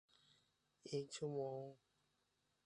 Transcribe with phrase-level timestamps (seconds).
[0.89, 1.63] อีกชั่วโมง